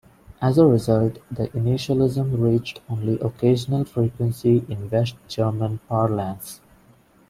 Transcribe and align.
As 0.41 0.57
a 0.57 0.65
result, 0.65 1.19
the 1.29 1.49
initialism 1.49 2.41
reached 2.41 2.81
only 2.89 3.19
occasional 3.19 3.83
frequency 3.85 4.65
in 4.67 4.89
West 4.89 5.13
German 5.27 5.79
parlance. 5.87 6.59